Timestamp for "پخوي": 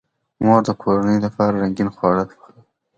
2.29-2.61